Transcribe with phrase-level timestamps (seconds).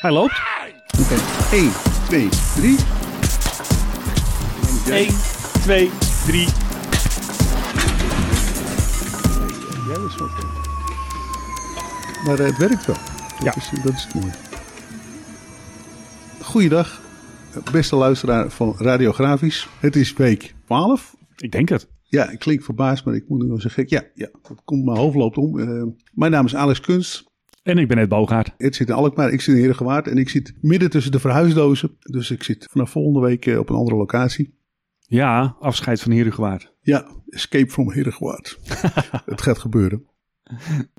[0.00, 0.40] Hij loopt.
[1.00, 1.14] Oké,
[1.52, 1.70] 1,
[2.08, 2.76] 2, 3.
[4.90, 5.14] 1,
[5.62, 5.90] 2,
[6.26, 6.46] 3.
[9.88, 10.16] Ja, dat is.
[12.26, 12.96] Maar eh, het werkt wel.
[12.96, 13.54] Dat, Ja.
[13.56, 14.32] is, dat is het mooie.
[16.42, 17.00] Goeiedag,
[17.72, 19.68] beste luisteraar van Radiografisch.
[19.80, 21.14] Het is week 12.
[21.36, 21.88] Ik denk het.
[22.02, 24.98] Ja, ik klink verbaasd, maar ik moet nu wel zeggen, ja, ja, dat komt, mijn
[24.98, 25.58] hoofd loopt om.
[25.58, 25.82] Eh,
[26.12, 27.29] mijn naam is Alex Kunst.
[27.62, 28.52] En ik ben Ed Boogaard.
[28.58, 31.96] Het zit in Alkmaar, ik zit in Herengewaard en ik zit midden tussen de verhuisdozen.
[32.00, 34.58] Dus ik zit vanaf volgende week eh, op een andere locatie.
[34.98, 36.74] Ja, afscheid van Herengewaard.
[36.80, 38.58] Ja, escape from Herengewaard.
[39.26, 40.04] het gaat gebeuren.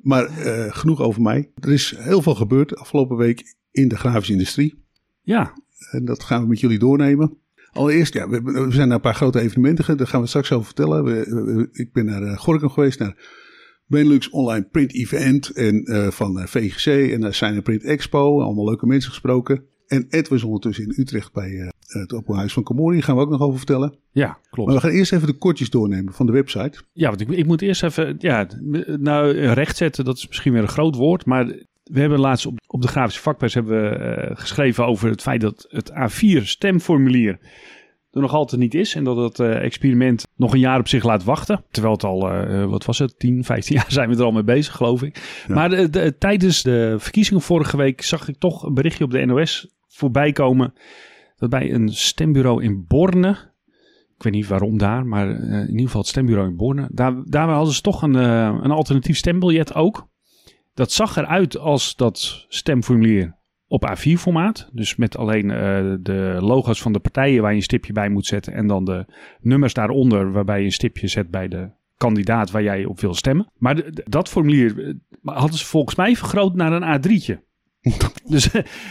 [0.01, 1.51] Maar eh, genoeg over mij.
[1.59, 4.83] Er is heel veel gebeurd afgelopen week in de grafische industrie.
[5.21, 5.53] Ja,
[5.91, 7.37] En dat gaan we met jullie doornemen.
[7.71, 9.83] Allereerst, ja, we, zijn naar een paar grote evenementen.
[9.83, 9.97] gegaan.
[9.99, 11.03] Daar gaan we straks over vertellen.
[11.03, 11.11] We,
[11.43, 13.15] we- ik ben naar uh, Gorkum geweest, naar
[13.91, 18.41] Benelux Online Print Event en eh, van eh, VGC en naar Sign Print Expo.
[18.41, 19.63] Allemaal leuke mensen gesproken.
[19.87, 21.69] En Ed was ondertussen in Utrecht bij eh,
[22.01, 22.63] het Open Huis van.
[22.63, 23.95] Daar gaan we ook nog over vertellen.
[24.11, 24.69] ja, klopt.
[24.69, 26.81] Maar we gaan eerst even de kortjes doornemen van de website.
[26.93, 28.47] Ja, want ik, ik moet eerst even, ja,
[28.97, 31.45] nou, rechtzetten, dat is misschien weer een groot woord, maar
[31.83, 35.41] we hebben laatst op, op de grafische vakpers hebben we eh, geschreven over het feit
[35.41, 37.39] dat het A4 stemformulier
[38.11, 41.03] er nog altijd niet is en dat het eh, experiment nog een jaar op zich
[41.03, 41.63] laat wachten.
[41.71, 44.43] Terwijl het al, eh, wat was het, 10, 15 jaar zijn we er al mee
[44.43, 45.43] bezig, geloof ik.
[45.47, 45.53] Ja.
[45.53, 49.25] Maar de, de- tijdens de verkiezingen vorige week zag ik toch een berichtje op de
[49.25, 50.73] NOS voorbij komen
[51.35, 53.29] dat bij een stembureau in Borne,
[54.17, 56.89] ik weet niet waarom daar, maar eh, in ieder geval het stembureau in Borne.
[56.91, 60.09] Daar, daar hadden ze toch een, eh, een alternatief stembiljet ook.
[60.73, 63.39] Dat zag eruit als dat stemformulier
[63.71, 64.69] op A4-formaat.
[64.71, 68.25] Dus met alleen eh, de logo's van de partijen waar je een stipje bij moet
[68.25, 68.53] zetten.
[68.53, 69.05] En dan de
[69.41, 73.51] nummers daaronder waarbij je een stipje zet bij de kandidaat waar jij op wil stemmen.
[73.57, 77.50] Maar dat formulier eh, hadden ze volgens mij vergroot naar een A3'tje.
[78.31, 78.49] Dus,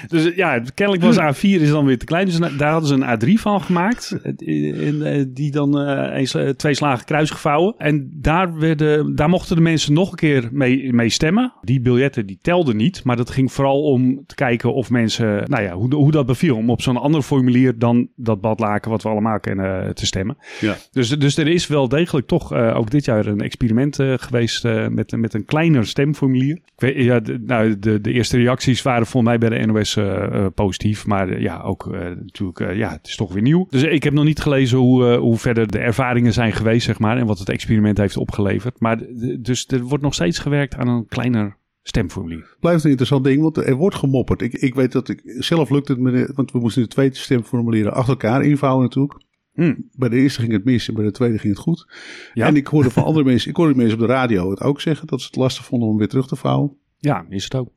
[0.08, 2.26] dus ja, kennelijk was A4 is dan weer te klein.
[2.26, 4.18] Dus daar hadden ze een A3 van gemaakt.
[4.22, 7.74] Eh, die dan eh, eens, twee slagen kruis gevouwen.
[7.78, 11.52] En daar, werden, daar mochten de mensen nog een keer mee, mee stemmen.
[11.62, 13.04] Die biljetten die telden niet.
[13.04, 16.56] Maar dat ging vooral om te kijken of mensen, nou ja, hoe, hoe dat beviel.
[16.56, 20.36] Om op zo'n ander formulier dan dat badlaken wat we allemaal kennen eh, te stemmen.
[20.60, 20.76] Ja.
[20.92, 25.34] Dus, dus er is wel degelijk toch ook dit jaar een experiment geweest met, met
[25.34, 26.54] een kleiner stemformulier.
[26.54, 29.96] Ik weet, ja, de, nou, de, de eerste reacties waren volgens mij bij de NOS
[29.96, 31.06] eh, eh, positief.
[31.06, 31.86] Maar eh, ja, ook
[32.24, 33.66] natuurlijk, ja, het is toch weer nieuw.
[33.70, 37.16] Dus ik heb nog niet gelezen hoe, hoe verder de ervaringen zijn geweest, zeg maar.
[37.16, 38.80] En wat het experiment heeft opgeleverd.
[38.80, 38.98] Maar
[39.38, 42.56] dus er wordt nog steeds gewerkt aan een kleiner stemformulier.
[42.60, 44.42] Blijft een interessant ding, want er wordt gemopperd.
[44.42, 47.92] Ik, ik weet dat ik zelf lukt het me, want we moesten de twee stemformulieren
[47.92, 49.20] achter elkaar invouwen natuurlijk.
[49.52, 49.74] Hm.
[49.92, 51.86] Bij de eerste ging het mis en bij de tweede ging het goed.
[52.34, 52.46] Ja.
[52.46, 55.06] En ik hoorde van andere mensen, ik hoorde mensen op de radio het ook zeggen,
[55.06, 56.76] dat ze het lastig vonden om weer terug te vouwen.
[56.98, 57.68] Ja, is het ook.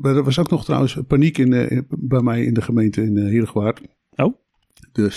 [0.00, 3.16] Maar er was ook nog trouwens paniek in, eh, bij mij in de gemeente in
[3.16, 3.80] uh, Heergewaard.
[4.16, 4.34] Oh?
[4.92, 5.10] De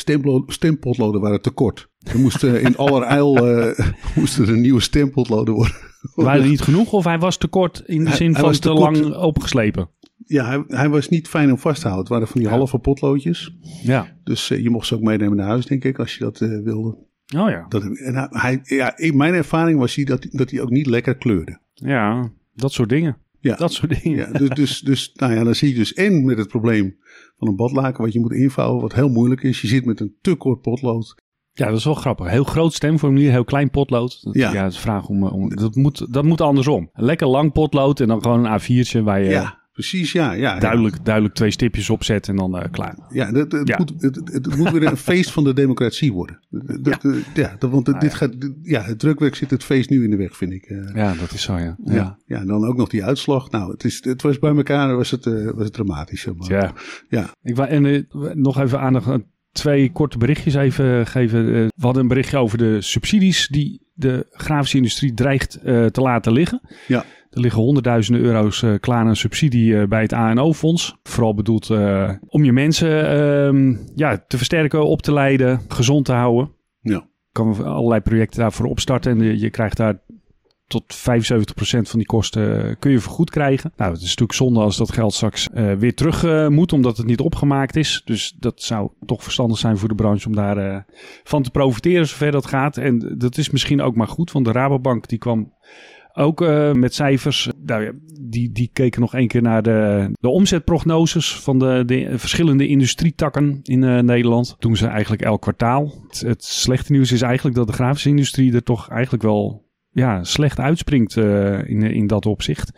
[0.47, 1.89] stempotloden waren te kort.
[1.99, 5.75] Er moesten in allerijl eh, moesten er nieuwe stempotloden worden.
[6.15, 8.51] Waren er niet genoeg of hij was te kort in de Hij- zin hij van
[8.53, 9.89] te lang opgeslepen?
[10.25, 12.03] Ja, hij, hij was niet fijn om vast te houden.
[12.05, 13.55] Het waren van die halve potloodjes.
[13.83, 14.17] Ja.
[14.23, 16.59] Dus eh, je mocht ze ook meenemen naar huis, denk ik, als je dat eh,
[16.63, 16.89] wilde.
[17.37, 17.65] Oh ja.
[17.69, 21.15] Dat, en hij- ja, in mijn ervaring was hij dat, dat hij ook niet lekker
[21.15, 21.59] kleurde.
[21.73, 23.17] Ja, dat soort dingen.
[23.45, 23.55] Ja.
[23.55, 24.17] Dat soort dingen.
[24.17, 26.97] Ja, dus, dus, dus, nou ja, dan zie je dus en met het probleem
[27.37, 29.61] van een badlaken wat je moet invouwen, wat heel moeilijk is.
[29.61, 31.15] Je zit met een te kort potlood.
[31.51, 32.29] Ja, dat is wel grappig.
[32.29, 34.23] Heel groot stemformulier, heel klein potlood.
[34.23, 34.53] Dat, ja.
[34.53, 34.63] Ja.
[34.63, 36.89] het is vraag om, om dat, moet, dat moet andersom.
[36.93, 40.31] Een lekker lang potlood en dan gewoon een A4'tje waar je Ja, precies, ja.
[40.31, 42.97] ja duidelijk, duidelijk twee stipjes op zet en dan eh, klaar.
[43.09, 43.77] Ja, het, het, Ja.
[43.77, 46.39] Moet, het, het- moet weer een feest van de democratie worden.
[46.49, 46.97] De- de- Ja.
[47.01, 48.33] de- ja, dat- want het- Nou dit gaat,
[48.63, 50.63] ja, het drukwerk zit het feest nu in de weg, vind ik.
[50.63, 50.95] eh.
[50.95, 51.75] Ja, dat is zo, ja.
[51.83, 52.17] ja.
[52.25, 52.39] Ja.
[52.39, 53.51] En dan ook nog die uitslag.
[53.51, 56.25] Nou, het, is, het was bij elkaar was het, eh, was het dramatisch.
[56.25, 56.49] maar.
[56.51, 56.73] Ja.
[57.09, 57.29] Ja.
[57.43, 61.45] Ik wou, en nog even aandacht aan twee korte berichtjes even geven.
[61.45, 65.51] We hadden een berichtje over de subsidies die de grafische industrie dreigt
[65.91, 66.61] te laten liggen.
[66.87, 67.05] Ja.
[67.35, 70.95] Er liggen honderdduizenden euro's eh, klaar aan subsidie eh, bij het ANO-fonds.
[71.03, 76.11] Vooral bedoeld eh, om je mensen ehm, ja, te versterken, op te leiden, gezond te
[76.11, 76.51] houden.
[76.81, 77.07] Ja.
[77.31, 80.03] kan allerlei projecten daarvoor opstarten en je, je krijgt daar
[80.67, 80.99] tot 75%
[81.61, 83.73] van die kosten kun je vergoed krijgen.
[83.75, 87.19] Nou, het is natuurlijk zonde als dat geld straks weer terug moet, omdat het niet
[87.19, 88.01] opgemaakt is.
[88.05, 90.85] Dus dat zou toch verstandig zijn voor de branche om daar
[91.23, 92.77] van te profiteren zover dat gaat.
[92.77, 95.53] En dat is misschien ook maar goed, want de Rabobank die kwam
[96.15, 97.49] ook eh, met cijfers.
[98.21, 103.59] Die, die keken nog één keer naar de, de omzetprognoses van de, de verschillende industrietakken
[103.63, 104.55] in eh, Nederland.
[104.59, 105.93] Doen ze eigenlijk elk kwartaal.
[106.07, 110.23] Het, het slechte nieuws is eigenlijk dat de grafische industrie er toch eigenlijk wel ja,
[110.23, 112.71] slecht uitspringt eh, in, in dat opzicht.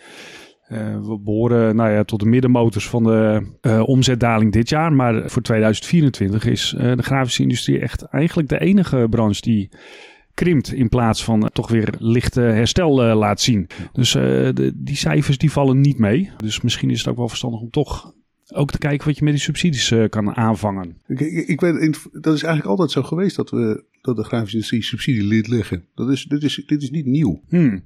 [1.02, 4.94] we behoren nou ja, tot de middenmotors van de omzetdaling dit jaar.
[4.94, 9.70] Maar voor 2024 is de grafische industrie echt eigenlijk de enige branche die
[10.38, 13.68] krimpt in plaats van toch weer lichte herstel laat zien.
[13.94, 16.32] Dus de, die cijfers die vallen niet mee.
[16.38, 18.16] Dus misschien is het ook wel verstandig om toch
[18.54, 20.98] ook te kijken wat je met die subsidies uh, kan aanvangen.
[21.08, 24.56] Ik, ik, ik weet, dat is eigenlijk altijd zo geweest dat, we, dat de grafische
[24.56, 25.86] industrie subsidie liet liggen.
[25.96, 27.42] Dat is, dit, is, dit is niet nieuw.
[27.50, 27.84] Hmm.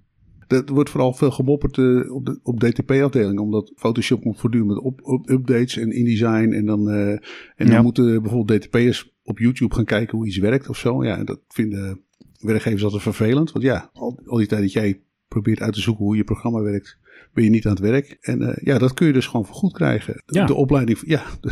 [0.48, 5.00] Er wordt vooral veel gemopperd uh, op, de, op DTP-afdeling, omdat Photoshop voortdurend met op,
[5.04, 6.52] op updates en InDesign.
[6.52, 7.22] En dan, uh, en
[7.56, 7.82] dan ja.
[7.82, 11.04] moeten bijvoorbeeld DTP'ers op YouTube gaan kijken hoe iets werkt of zo.
[11.04, 12.02] Ja, dat vinden
[12.42, 13.52] werkgevers altijd vervelend.
[13.52, 16.62] Want ja, al, al die tijd dat jij probeert uit te zoeken hoe je programma
[16.62, 16.98] werkt,
[17.34, 18.18] ben je niet aan het werk.
[18.22, 20.24] En uh, ja, dat kun je dus gewoon vergoed krijgen.
[20.26, 20.46] Ja.
[20.46, 21.24] De opleiding, ja.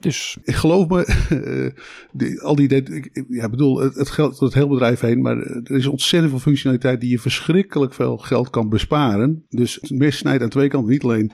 [0.00, 0.38] Dus.
[0.44, 1.82] Ik geloof me, uh,
[2.20, 5.36] die, al die, ik, ja, bedoel, het, het geldt tot het hele bedrijf heen, maar
[5.36, 9.44] er is ontzettend veel functionaliteit die je verschrikkelijk veel geld kan besparen.
[9.48, 10.90] Dus het mes snijdt aan twee kanten.
[10.90, 11.32] Niet alleen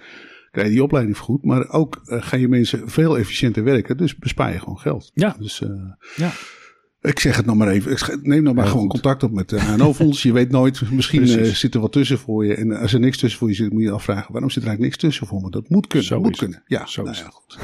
[0.50, 3.96] krijg je die opleiding vergoed, maar ook uh, ga je mensen veel efficiënter werken.
[3.96, 5.10] Dus bespaar je gewoon geld.
[5.14, 5.36] Ja.
[5.38, 5.70] Dus, uh,
[6.16, 6.30] ja.
[7.02, 7.92] Ik zeg het nog maar even.
[7.92, 9.00] Ik neem nou maar ja, gewoon goed.
[9.00, 10.22] contact op met de HNO-fonds.
[10.22, 12.54] je weet nooit, misschien uh, zit er wat tussen voor je.
[12.54, 14.32] En als er niks tussen voor je zit, moet je je afvragen...
[14.32, 15.50] waarom zit er eigenlijk niks tussen voor me?
[15.50, 16.08] Dat moet kunnen.
[16.08, 16.62] Zo moet kunnen.
[16.66, 17.58] Ja, Zo nou ja, goed.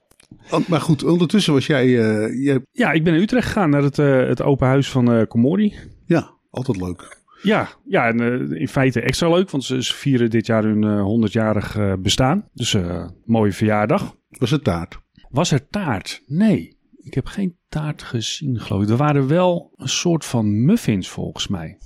[0.68, 2.60] maar goed, ondertussen was jij, uh, jij...
[2.72, 5.74] Ja, ik ben naar Utrecht gegaan, naar het, uh, het open huis van uh, Comori.
[6.06, 7.16] Ja, altijd leuk.
[7.42, 11.76] Ja, ja en uh, in feite extra leuk, want ze, vieren dit jaar hun 100-jarig
[11.76, 12.48] uh, bestaan.
[12.52, 12.76] Dus
[13.24, 14.16] mooie verjaardag.
[14.28, 14.98] Was het taart?
[15.30, 16.22] Was er taart?
[16.26, 16.77] Nee.
[17.08, 18.88] Ik heb geen taart gezien, geloof ik.
[18.88, 21.78] Er waren wel een soort van muffins, volgens mij.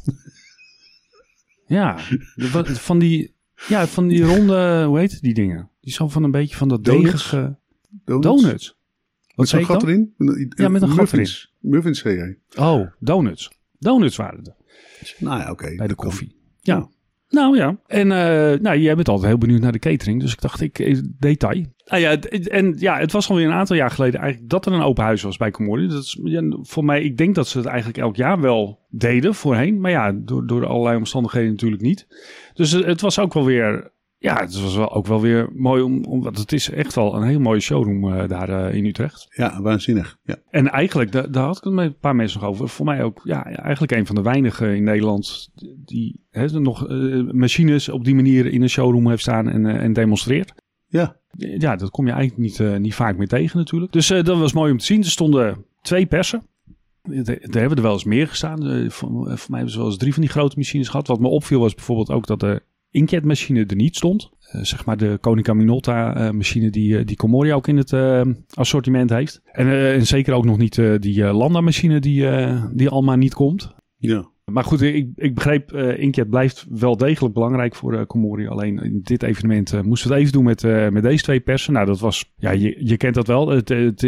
[1.67, 1.99] ja,
[2.65, 3.35] van die,
[3.69, 5.71] ja, van die ronde, hoe heet die dingen?
[5.81, 7.59] Die zo van een beetje van dat degige...
[8.05, 8.43] Donuts?
[8.43, 8.79] donuts.
[9.35, 10.15] Wat zei gat erin?
[10.49, 11.41] Ja, met een muffins.
[11.41, 11.71] gat erin.
[11.71, 12.39] Muffins, zei jij.
[12.55, 13.51] Oh, donuts.
[13.79, 14.57] Donuts waren er.
[15.19, 15.63] Nou ja, oké.
[15.65, 15.77] Okay.
[15.77, 16.37] Bij de koffie.
[16.61, 16.77] Ja.
[16.77, 16.91] ja.
[17.29, 20.21] Nou ja, en uh, nou, jij bent altijd heel benieuwd naar de catering.
[20.21, 21.65] Dus ik dacht, ik detail.
[21.93, 24.83] Ah ja, en ja, het was alweer een aantal jaar geleden eigenlijk dat er een
[24.83, 25.89] open huis was bij Comori.
[25.89, 29.35] Dat is ja, voor mij, ik denk dat ze het eigenlijk elk jaar wel deden
[29.35, 29.81] voorheen.
[29.81, 32.07] Maar ja, door, door allerlei omstandigheden natuurlijk niet.
[32.55, 33.93] Dus het, het was ook wel weer
[34.23, 37.15] ja, het was wel ook wel weer mooi om, om want het is echt wel
[37.15, 39.27] een heel mooie showroom uh, daar uh, in Utrecht.
[39.31, 40.19] Ja, waanzinnig.
[40.23, 40.37] Ja.
[40.51, 42.69] En eigenlijk, daar, daar had ik het met een paar mensen nog over.
[42.69, 45.51] Voor mij ook, ja, eigenlijk een van de weinigen in Nederland
[45.85, 49.93] die hè, nog uh, machines op die manier in een showroom heeft staan en, en
[49.93, 50.55] demonstreert.
[50.93, 51.17] Ja.
[51.59, 53.93] Ja, dat kom je eigenlijk niet, niet vaak meer tegen natuurlijk.
[53.93, 55.03] Dus dat was mooi om te zien.
[55.03, 56.43] Er stonden twee persen.
[57.03, 58.91] Er hebben er wel eens meer gestaan.
[58.91, 61.07] Voor, voor mij hebben ze wel eens drie van die grote machines gehad.
[61.07, 64.31] Wat me opviel was bijvoorbeeld ook dat de inkjetmachine er niet stond.
[64.41, 67.93] Zeg maar de Konica Minolta machine die, die Comoria ook in het
[68.55, 69.41] assortiment heeft.
[69.45, 72.27] En, en, zeker ook nog niet die Landa machine die,
[72.73, 73.75] die Alma niet komt.
[73.97, 74.31] Ja.
[74.53, 78.49] Maar goed, ik, ik begreep, inkjet blijft wel degelijk belangrijk voor uh, Comoria.
[78.49, 81.73] Alleen in dit evenement moesten we het even doen met, met deze twee persen.
[81.73, 83.49] Nou, dat was, ja, je, je kent dat wel.
[83.49, 84.01] Het, het,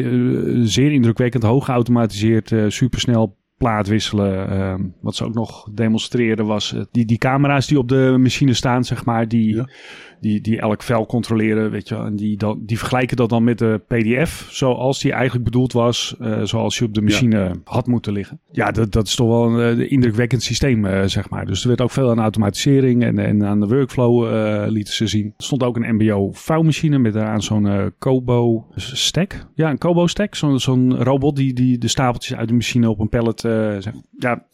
[0.62, 4.52] zeer indrukwekkend, hoog geautomatiseerd, supersnel plaat wisselen.
[4.52, 8.54] Uh, wat ze ook nog demonstreren was uh, die, die camera's die op de machine
[8.54, 9.62] staan, zeg maar, die.
[10.24, 13.58] Die, die elk vel controleren, weet je, en die, dan, die vergelijken dat dan met
[13.58, 17.52] de PDF, zoals die eigenlijk bedoeld was, uh, zoals je op de machine ja.
[17.64, 18.40] had moeten liggen.
[18.50, 21.46] Ja, dat, dat is toch wel een uh, indrukwekkend systeem, uh, zeg maar.
[21.46, 24.12] Dus er werd ook veel aan automatisering en, en aan de workflow
[24.70, 25.24] lieten ze zien.
[25.36, 29.46] Er stond ook een MBO vouwmachine met daaraan zo'n Kobo stack.
[29.54, 32.98] Ja, een Kobo stack, zo'n zo'n robot die, die de stapeltjes uit de machine op
[32.98, 34.46] een pallet, zeg, ja,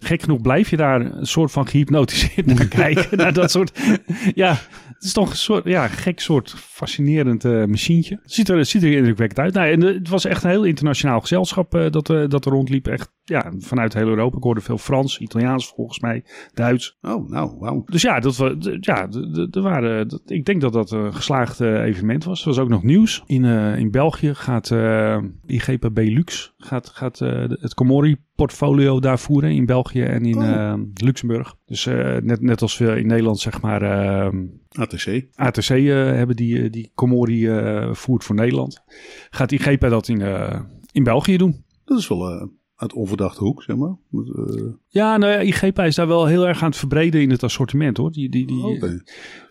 [0.00, 3.18] gek genoeg blijf je daar een soort van gehypnotiseerd naar kijken.
[3.18, 3.80] naar dat soort.
[4.34, 4.58] Ja,
[4.98, 5.64] het is toch een soort.
[5.64, 8.18] Ja, gek soort fascinerend uh, machientje.
[8.22, 9.54] Het ziet er, het ziet er indrukwekkend uit.
[9.54, 12.86] Nou, en uh, het was echt een heel internationaal gezelschap uh, dat, dat er rondliep.
[12.86, 14.36] Echt ja, vanuit heel Europa.
[14.36, 16.24] Ik hoorde veel Frans, Italiaans volgens mij,
[16.54, 16.98] Duits.
[17.00, 17.82] Oh, nou, wauw.
[17.86, 19.08] Dus ja, dat was, ja,
[19.50, 20.08] er waren.
[20.08, 22.40] Dat, ik denk dat dat een geslaagd evenement was.
[22.40, 23.22] Er was ook nog nieuws.
[23.26, 24.70] In, in België gaat
[25.46, 30.74] IGP Belux gaat, gaat het Comori portfolio daar voeren in België en in oh.
[30.94, 31.54] Luxemburg.
[31.64, 31.84] Dus
[32.22, 33.82] net, net als we in Nederland zeg maar
[34.78, 35.26] ATC.
[35.34, 38.82] ATC uh, hebben die, die Comori uh, voert voor Nederland.
[39.30, 40.22] Gaat IGP dat in,
[40.92, 41.64] in België doen?
[41.84, 43.96] Dat is wel uit onverdachte hoek, zeg maar.
[44.88, 47.96] Ja, nou ja, IGP is daar wel heel erg aan het verbreden in het assortiment
[47.96, 48.12] hoor.
[48.12, 49.00] Die, die, die, okay.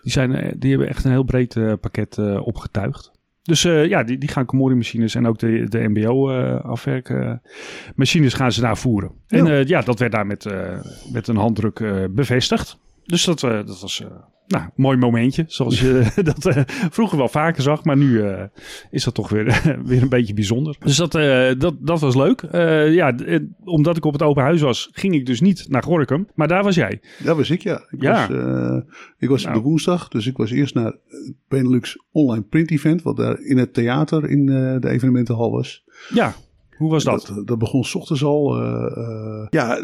[0.01, 3.11] die, zijn, die hebben echt een heel breed pakket opgetuigd.
[3.41, 9.11] Dus ja, die, die gaan Comori-machines en ook de, de MBO-afwerkmachines gaan ze daar voeren.
[9.27, 10.45] En ja, uh, ja dat werd daar met,
[11.11, 12.77] met een handdruk bevestigd.
[13.07, 14.07] Dus dat, eh, dat was eh,
[14.47, 15.43] nou, een mooi momentje.
[15.47, 17.83] Zoals je dat eh, vroeger wel vaker zag.
[17.83, 18.23] Maar nu
[18.91, 20.75] is dat toch weer, weer een beetje bijzonder.
[20.79, 21.11] Dus dat,
[21.59, 22.41] dat, dat was leuk.
[22.91, 23.15] Ja,
[23.63, 26.27] omdat ik op het open huis was, ging ik dus niet naar Gorkum.
[26.35, 27.01] Maar daar was jij.
[27.23, 27.87] Dat was ik, ja.
[27.89, 28.27] Ik Ja.
[28.27, 28.83] was,
[29.17, 29.61] ik was op Nou.
[29.61, 33.57] de woensdag, dus ik was eerst naar het Benelux Online Print Event, wat daar in
[33.57, 34.45] het theater in
[34.81, 35.83] de evenementenhal was.
[36.13, 36.33] Ja,
[36.77, 37.31] hoe was dat?
[37.35, 38.57] Dat, dat begon 's ochtends al.
[39.49, 39.77] ja,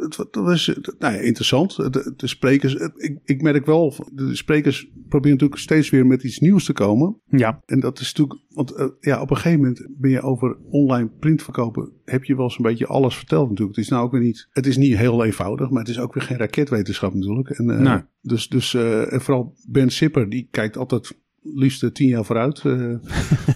[0.00, 1.76] het, dat was eh, nou ja, interessant.
[1.76, 6.38] De, de sprekers, ik, ik merk wel, de sprekers proberen natuurlijk steeds weer met iets
[6.38, 7.20] nieuws te komen.
[7.26, 10.56] Ja, En dat is natuurlijk, want eh, ja, op een gegeven moment ben je over
[10.70, 13.76] online print verkopen, heb je wel zo'n beetje alles verteld natuurlijk.
[13.76, 16.14] Het is nou ook weer niet, het is niet heel eenvoudig, maar het is ook
[16.14, 17.50] weer geen raketwetenschap natuurlijk.
[17.50, 18.00] En, Nee.
[18.22, 22.60] Dus, dus eh, en vooral Ben Sipper, die kijkt altijd liefst eh, tien jaar vooruit.
[22.64, 22.72] eh.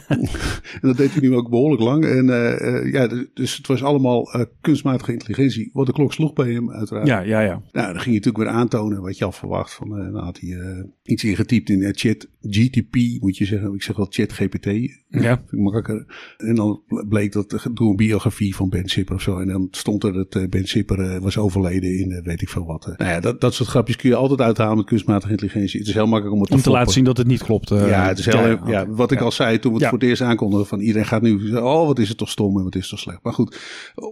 [0.08, 2.04] en dat deed hij nu ook behoorlijk lang.
[2.04, 6.70] En eh, ja, dus het was allemaal kunstmatige intelligentie, wat de klok sloeg bij hem
[6.70, 7.06] uiteraard.
[7.06, 7.62] ja, ja, ja.
[7.72, 9.74] Nou, dan ging hij natuurlijk weer aantonen wat je al verwacht.
[9.74, 13.74] Van, dan had hij iets ingetypt in chat GTP, moet je zeggen.
[13.74, 14.64] Ik zeg wel chat GPT.
[15.08, 15.36] Ja.
[15.36, 16.34] Vind ik makkelijker.
[16.36, 19.38] En dan bleek dat door een biografie van Ben Sipper of zo.
[19.38, 22.86] En dan stond er dat Ben Sipper was overleden in weet ik veel wat.
[22.86, 25.78] Nou ja, dat, dat soort grapjes kun je altijd uithalen met kunstmatige intelligentie.
[25.78, 27.70] Het is heel makkelijk om het te Om te laten zien dat het niet klopt.
[27.76, 27.88] Eh.
[27.88, 28.88] Ja, het is heel, ja, ja.
[28.88, 30.66] wat ik al zei toen we het voor het eerst aankondigden.
[30.66, 32.99] Van iedereen gaat nu oh wat is het toch stom en wat is het toch
[32.99, 33.23] slecht.
[33.23, 33.59] Maar goed,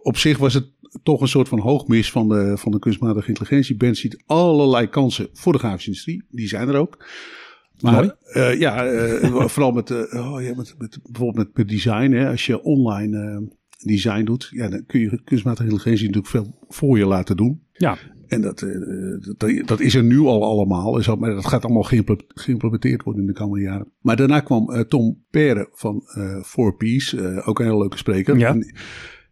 [0.02, 0.66] op zich was het
[1.02, 3.76] toch een soort van hoogmis van de, van de kunstmatige intelligentie.
[3.76, 6.24] Ben ziet allerlei kansen voor de grafische industrie.
[6.30, 7.04] Die zijn er ook.
[7.80, 12.10] Maar eh, ja, eh, vooral met, eh, oh, ja, met, met, bijvoorbeeld met, met design.
[12.10, 12.28] Hè.
[12.30, 17.06] Als je online design doet, ja, dan kun je kunstmatige intelligentie natuurlijk veel voor je
[17.06, 17.62] laten doen.
[17.72, 17.98] Ja,
[18.32, 20.98] En dat, eh, dat, dat is er nu al allemaal.
[20.98, 23.92] Is Maar dat gaat allemaal geïmpl- geïmplementeerd worden in de komende jaren.
[24.00, 27.42] Maar daarna kwam eh, Tom Perre van eh Four Piece.
[27.44, 28.38] ook een hele leuke spreker.
[28.38, 28.48] Ja.
[28.48, 28.74] En,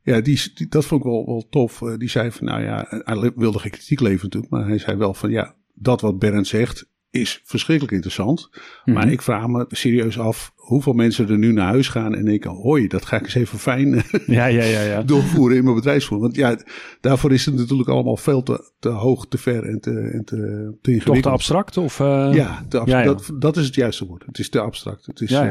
[0.02, 1.78] ja, die, die- dat vond ik wel, wel tof.
[1.96, 4.52] Die zei van, nou ja, hij wilde geen kritiek leveren natuurlijk.
[4.52, 8.50] Maar hij zei wel van, ja, dat wat Berend zegt is verschrikkelijk interessant.
[8.84, 9.08] Maar Mhm.
[9.12, 12.86] ik vraag me serieus af hoeveel mensen er nu naar huis gaan en denken, hoi,
[12.86, 13.88] dat ga ik eens even fijn
[14.26, 14.80] ja, ja, ja.
[14.80, 15.02] ja.
[15.02, 16.34] doorvoeren in mijn bedrijfsvoering.
[16.34, 16.64] Want ja,
[17.00, 20.36] daarvoor is het natuurlijk allemaal veel te, te hoog, te ver en te, en te,
[20.36, 21.22] te Toch ingewikkeld.
[21.22, 21.76] te abstract?
[21.76, 22.88] Of, eh, Ja, te abstract.
[22.88, 23.04] Ja, ja.
[23.04, 24.26] Dat, dat is het juiste woord.
[24.26, 25.06] Het is te abstract.
[25.06, 25.48] Het is, eh,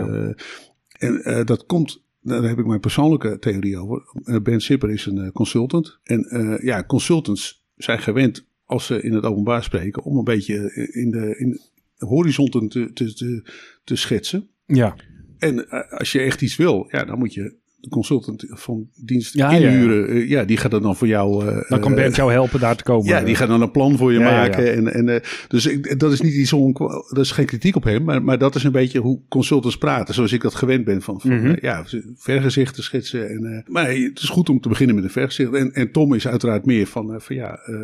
[0.97, 4.01] en eh, dat komt, daar heb ik mijn persoonlijke theorie over.
[4.43, 5.99] Ben Sipper is een consultant.
[6.03, 11.11] En ja, consultants zijn gewend als ze in het openbaar spreken om een beetje in
[11.11, 11.59] de, in
[11.97, 13.51] de horizonten te, te, te,
[13.83, 14.49] te schetsen.
[14.65, 14.95] ja.
[15.37, 17.55] En eh, als je echt iets wil, ja, dan moet je
[17.89, 19.69] consultant van dienst Ja, ja, ja.
[19.69, 20.07] inhuren.
[20.07, 21.45] Eh, Ja, die gaat er dan voor jou.
[21.47, 23.07] eh, Dan kan eh, Bert jou helpen daar te komen.
[23.07, 24.63] ja, die gaat dan een plan voor je Ja, maken.
[24.63, 24.71] ja.
[24.71, 26.73] En, en, eh, dus ik, dat is niet iets on,
[27.09, 30.13] dat is geen kritiek op hem, maar, maar dat is een beetje hoe consultants praten,
[30.13, 31.45] zoals ik dat gewend ben van, van Mhm.
[31.47, 33.29] eh, ja, vergezichten schetsen.
[33.29, 35.53] En, eh, maar het is goed om te beginnen met een vergezicht.
[35.53, 37.75] En, en Tom is uiteraard meer van, eh, van ja, eh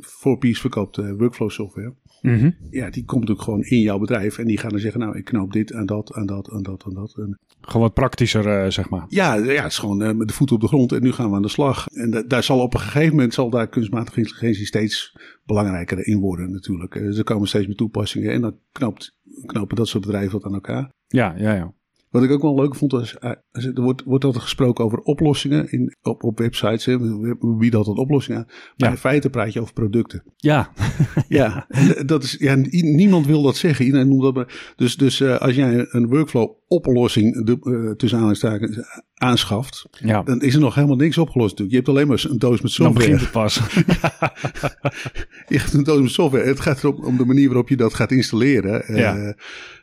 [0.00, 1.92] voor Piece verkoopt eh, workflow software.
[2.22, 2.50] Mhm.
[2.70, 5.24] Ja, die komt ook gewoon in jouw bedrijf en die gaan dan zeggen, nou, ik
[5.24, 7.14] knoop dit aan dat, aan dat, aan dat, aan dat.
[7.18, 9.04] En Gewoon wat praktischer, eh, zeg maar.
[9.08, 11.30] ja, ja, het is gewoon eh, met de voeten op de grond en nu gaan
[11.30, 11.86] we aan de slag.
[11.88, 16.18] En da- daar zal op een gegeven moment zal daar kunstmatige intelligentie steeds belangrijker in
[16.20, 16.94] worden natuurlijk.
[16.94, 19.16] Eh, er komen steeds meer toepassingen en dan knoopt,
[19.46, 20.90] knopen dat soort bedrijven wat aan elkaar.
[21.06, 21.72] Ja, ja, ja.
[22.10, 25.96] Wat ik ook wel leuk vond, was, er wordt, wordt altijd gesproken over oplossingen in,
[26.02, 26.84] op, op websites.
[26.84, 26.98] Hè.
[26.98, 28.46] We bieden altijd oplossingen aan.
[28.46, 28.90] Maar Ja.
[28.90, 30.22] in feite praat je over producten.
[30.36, 30.70] Ja,
[31.28, 31.66] Ja,
[32.06, 33.84] dat is, ja, niemand wil dat zeggen.
[33.84, 34.72] Iedereen noemt dat maar.
[34.76, 38.78] Dus, dus als jij een workflow oplossing de, eh, tussen aanhalingstekens
[39.14, 40.22] aanschaft, ja.
[40.22, 41.58] dan is er nog helemaal niks opgelost.
[41.58, 42.94] Je hebt alleen maar een doos met Dan software.
[43.10, 43.60] begint het pas.
[45.48, 46.46] Je hebt een doos met software.
[46.46, 48.84] Het gaat erom om de manier waarop je dat gaat installeren.
[48.86, 49.34] Eh, Ja.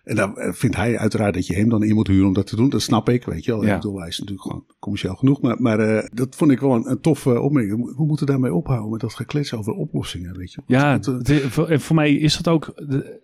[0.03, 2.48] en dan eh, vindt hij uiteraard dat je hem dan in moet huren om dat
[2.48, 2.69] te doen.
[2.69, 3.63] Dat snap ik, weet je wel.
[3.65, 3.69] Ja.
[3.75, 5.41] Ik bedoel, hij is natuurlijk gewoon commercieel genoeg.
[5.41, 7.95] Maar, maar dat vond ik wel een, een toffe opmerking.
[7.98, 10.62] We moeten daarmee ophouden met dat geklets over oplossingen, weet je.
[10.67, 12.74] Ja, Want, het- voor, en voor mij is dat ook.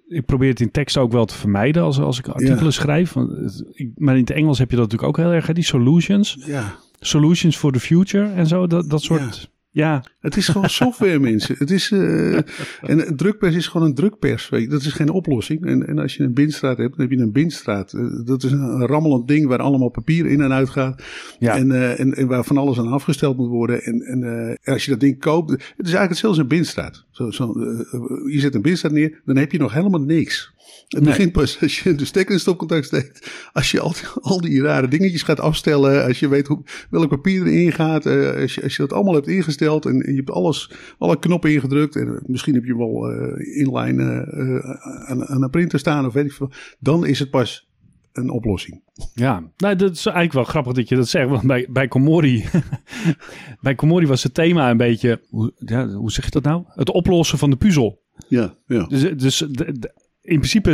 [0.08, 3.14] ik probeer het in tekst ook wel te vermijden als, als ik artikelen schrijf.
[3.14, 3.57] Want
[3.96, 6.38] maar in het Engels heb je dat natuurlijk ook heel erg, hè, die solutions.
[6.46, 8.68] ja, Solutions for the future en zo.
[8.68, 9.50] Dat, dat soort.
[9.78, 11.56] Ja, het is gewoon software, mensen.
[11.58, 14.50] Het is, eh, en een drukpers is gewoon een drukpers.
[14.50, 14.68] Weet je.
[14.68, 15.66] Dat is geen oplossing.
[15.66, 17.94] En, en als je een bindstraat hebt, dan heb je een bindstraat.
[17.94, 21.04] Eh, dat is een rammelend ding waar allemaal papier in en uit gaat.
[21.40, 21.56] ja.
[21.56, 23.84] En, eh, en, en waar van alles aan afgesteld moet worden.
[23.84, 25.52] En, en als je dat ding koopt.
[25.52, 27.06] Het is eigenlijk hetzelfde als een bindstraat.
[27.12, 27.54] Zo, zo,
[28.30, 30.54] je zet een bindstraat neer, dan heb je nog helemaal niks.
[30.88, 31.10] Het Nee.
[31.10, 33.32] begint pas als je de stekker in stopcontact steekt.
[33.54, 36.06] Als je al die, al die rare dingetjes gaat afstellen.
[36.06, 38.06] Als je weet hoe, welk papier erin gaat.
[38.06, 39.86] eh, als, je, als je dat allemaal hebt ingesteld.
[39.86, 41.96] En, en je hebt alles, alle knoppen ingedrukt.
[41.96, 46.06] En eh, misschien heb je wel eh inline eh, aan, aan een printer staan.
[46.06, 46.52] Of weet ik veel.
[46.80, 47.70] Dan is het pas
[48.14, 48.82] een oplossing.
[49.14, 51.30] Ja, nou, dat is eigenlijk wel grappig dat je dat zegt.
[51.30, 52.46] Want bij, bij Komori,
[53.62, 56.64] bij Komori was het thema een beetje, hoe, ja, hoe zeg je dat nou?
[56.68, 58.02] Het oplossen van de puzzel.
[58.28, 58.86] Ja, ja.
[58.86, 60.72] Dus, dus de- de- in principe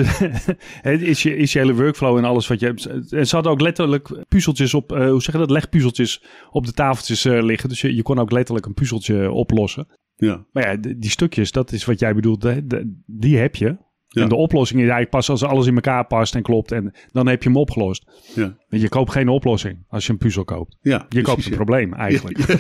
[1.12, 2.86] is, je, is je hele workflow en alles wat je hebt.
[3.12, 6.72] En ze hadden ook letterlijk puzzeltjes op, eh, hoe zeg je dat, legpuzzeltjes op de
[6.74, 7.70] tafeltjes eh, liggen.
[7.70, 9.88] Dus je, je kon ook letterlijk een puzzeltje oplossen.
[10.16, 10.46] ja.
[10.52, 13.78] Maar ja, die stukjes, dat is wat jij bedoelt, de- die heb je.
[14.08, 14.22] Ja.
[14.22, 16.72] En de oplossing is eigenlijk pas als alles in elkaar past en klopt.
[16.72, 18.06] En dan heb je hem opgelost.
[18.36, 18.58] Ja.
[18.70, 20.78] Want je koopt geen oplossing als je een puzzel koopt.
[20.82, 22.38] ja Je precies, koopt een probleem eigenlijk.
[22.38, 22.56] Ja,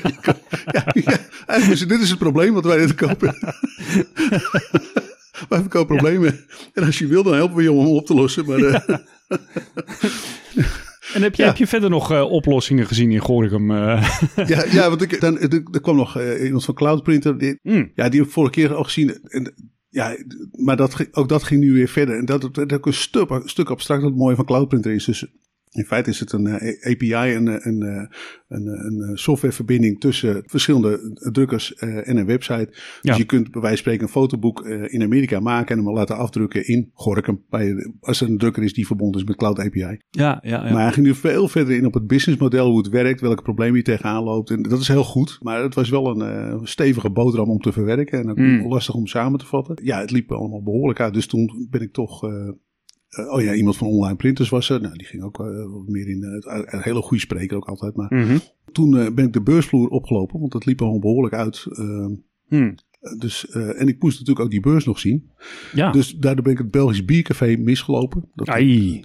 [0.71, 1.17] ja, ja.
[1.53, 3.35] Eigenlijk is dit is het probleem wat wij net kopen.
[5.49, 6.45] wij verkopen problemen.
[6.73, 8.45] En als je wil, dan helpen we je om hem op te lossen.
[8.45, 8.97] Maar eh,
[11.13, 11.47] En heb je, Ja.
[11.47, 13.71] heb je verder nog eh, oplossingen gezien in Gorinchem?
[13.71, 14.09] eh?
[14.47, 17.37] ja, ja, want ik, dan, er, kwam nog iemand van Cloudprinter.
[17.37, 17.91] Die, Hmm.
[17.95, 19.19] ja, die heb ik vorige keer al gezien.
[19.23, 19.53] En,
[19.89, 20.15] ja,
[20.51, 22.17] maar dat, ook dat ging nu weer verder.
[22.17, 24.45] En dat, dat, dat is ook een stuk, een stuk abstract wat het mooie van
[24.45, 25.05] Cloudprinter is.
[25.05, 25.25] Dus
[25.73, 28.05] in feite is het een eh, API, een, eh, een, eh,
[28.47, 32.67] een, een softwareverbinding tussen verschillende drukkers en een website.
[32.69, 33.15] Dus Ja.
[33.15, 36.67] je kunt bij wijze van spreken een fotoboek in Amerika maken en hem laten afdrukken
[36.67, 37.43] in Gorinchem.
[37.49, 39.79] Bij, als er een drukker is die verbonden is met Cloud API.
[39.79, 40.61] Ja, ja, ja.
[40.73, 43.75] Maar hij ging nu veel verder in op het businessmodel, hoe het werkt, welke problemen
[43.77, 44.49] je tegenaan loopt.
[44.49, 45.37] En dat is heel goed.
[45.41, 48.67] Maar het was wel een stevige boterham om te verwerken en ook Mm.
[48.67, 49.77] lastig om samen te vatten.
[49.83, 51.13] Ja, het liep allemaal behoorlijk uit.
[51.13, 52.21] Dus toen ben ik toch.
[53.17, 54.82] Oh ja, iemand van online printers was er.
[54.82, 56.24] Nou, die ging ook eh, wat meer in.
[56.24, 57.96] eh, een hele goede spreker ook altijd.
[57.96, 58.38] Maar Mhm.
[58.72, 61.65] toen eh, ben ik de beursvloer opgelopen, want dat liep allemaal behoorlijk uit.
[61.70, 62.05] eh,
[62.48, 62.75] Hmm.
[63.17, 65.29] dus, eh, en ik moest natuurlijk ook die beurs nog zien.
[65.74, 65.91] Ja.
[65.91, 68.29] Dus daardoor ben ik het Belgisch Biercafé misgelopen.
[68.36, 68.48] Dat,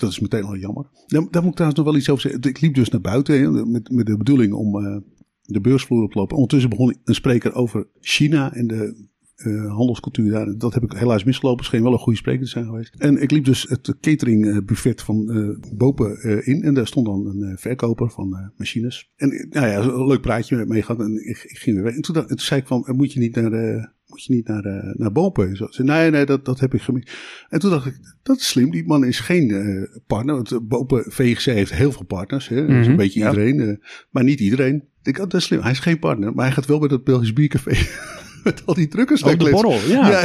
[0.00, 0.86] dat is meteen al jammer.
[1.06, 2.42] Daar, daar moet ik trouwens nog wel iets over zeggen.
[2.42, 4.96] Ik liep dus naar buiten hè, met, met de bedoeling om eh,
[5.42, 6.34] de beursvloer op te lopen.
[6.36, 9.06] Ondertussen begon een spreker over China en de
[9.38, 10.54] eh, handelscultuur daar.
[10.58, 11.58] Dat heb ik helaas misgelopen.
[11.58, 12.94] Het scheen wel een goede spreker te zijn geweest.
[12.98, 16.62] En ik liep dus het catering eh, buffet van eh Bopen eh, in.
[16.62, 19.10] En daar stond dan een verkoper van machines.
[19.16, 21.00] En nou ja, een leuk praatje mee gehad.
[21.00, 21.94] En ik, ik ging weer weg.
[21.94, 23.96] En toen, dacht- en toen zei ik van, moet je niet naar.
[24.06, 25.56] Moet je niet naar, naar Bopen?
[25.56, 25.66] Zo.
[25.70, 27.12] Zei, nee, nee, dat, dat heb ik gemist.
[27.48, 28.70] En toen dacht ik, dat is slim.
[28.70, 30.34] Die man is geen partner.
[30.34, 32.48] Want Bopen VGC heeft heel veel partners.
[32.48, 32.56] Hè?
[32.56, 33.28] Dat is Mhm, een beetje ja.
[33.30, 33.80] iedereen.
[34.10, 34.74] maar niet iedereen.
[34.74, 35.60] Ik denk, oh, dat is slim.
[35.60, 36.34] Hij is geen partner.
[36.34, 37.70] Maar hij gaat wel bij dat Belgisch biercafé.
[38.44, 39.24] Met al die drukkers.
[39.24, 40.24] Ook daar de borrel, ja.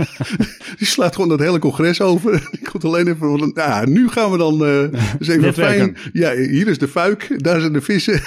[0.78, 2.32] die slaat gewoon dat hele congres over.
[2.50, 5.96] Die komt alleen even van, nou, nu gaan we dan eh eens even fijn.
[6.12, 8.20] Ja, hier is de fuik, daar zijn de vissen.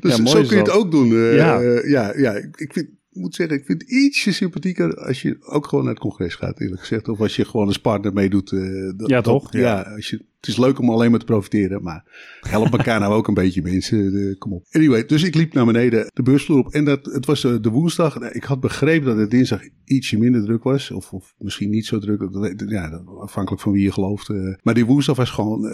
[0.00, 1.10] dus Ja, zo kun je het ook doen.
[1.12, 1.60] eh, Ja.
[1.84, 5.84] ja, ja, ik vind, moet zeggen, ik vind het ietsje sympathieker als je ook gewoon
[5.84, 7.08] naar het congres gaat, eerlijk gezegd.
[7.08, 8.52] Of als je gewoon als partner meedoet.
[8.52, 9.52] eh, Ja, toch?
[9.52, 12.04] Ja, als je, het is leuk om alleen maar te profiteren, maar
[12.40, 14.14] help elkaar nou ook een beetje, mensen.
[14.28, 14.64] Eh, kom op.
[14.70, 16.72] Anyway, dus ik liep naar beneden de beursvloer op.
[16.72, 18.20] En dat, het was eh, de woensdag.
[18.20, 20.90] Nou, Ik had begrepen dat het dinsdag ietsje minder druk was.
[20.90, 22.20] Of, of misschien niet zo druk.
[22.66, 24.28] Ja, afhankelijk van wie je gelooft.
[24.62, 25.66] Maar die woensdag was gewoon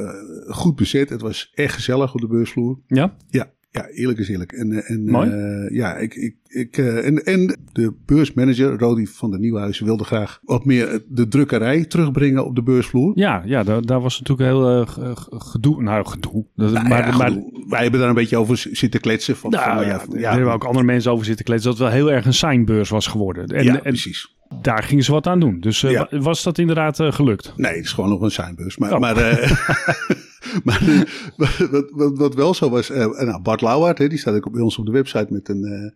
[0.46, 1.08] goed bezet.
[1.08, 2.78] Het was echt gezellig op de beursvloer.
[2.86, 3.16] Ja?
[3.28, 4.52] Ja, ja eerlijk is eerlijk.
[4.52, 5.30] En, eh, en, Mooi.
[5.30, 10.04] eh, ja, ik, ik, ik, eh, en, en de beursmanager, Rodi van de Nieuwhuizen, wilde
[10.04, 13.12] graag wat meer de drukkerij terugbrengen op de beursvloer.
[13.14, 15.82] Ja, ja daar, daar was natuurlijk heel ge- ge- gedoe.
[15.82, 16.46] Nou, gedoe.
[16.54, 17.32] Dat, Nou maar ja, maar
[17.68, 19.36] wij hebben daar een beetje over zitten kletsen.
[19.36, 21.70] Van, nou, van, ja, daar hebben ook andere mensen over zitten kletsen.
[21.70, 23.46] Dat het wel heel erg een signbeurs was geworden.
[23.46, 24.36] En, ja, en precies.
[24.62, 25.60] daar gingen ze wat aan doen.
[25.60, 26.08] Dus Ja.
[26.10, 27.52] wa- was dat inderdaad gelukt?
[27.56, 28.76] Nee, het is gewoon nog een signbus.
[28.78, 29.00] Maar, Oh.
[29.00, 29.14] maar,
[30.64, 31.00] maar eh,
[31.36, 34.62] wat, wat, wat wel zo was, eh, nou, Bart Lauwaard, hè, die staat ook bij
[34.62, 35.92] ons op de website met een, eh, met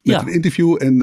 [0.00, 0.20] Ja.
[0.20, 1.02] een interview en